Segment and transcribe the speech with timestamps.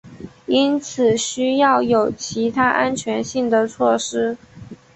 [0.47, 4.35] 因此需要有其他安全性的措施。